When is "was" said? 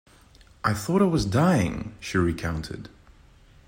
1.05-1.25